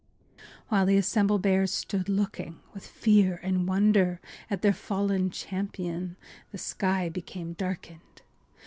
While 0.69 0.87
the 0.87 0.97
assembled 0.97 1.43
bears 1.43 1.71
stood 1.71 2.09
looking 2.09 2.59
with 2.73 2.83
fear 2.87 3.39
and 3.43 3.67
wonder 3.67 4.19
at 4.49 4.63
their 4.63 4.73
fallen 4.73 5.29
champion 5.29 6.15
the 6.51 6.57
sky 6.57 7.07
became 7.07 7.53
darkened. 7.53 8.23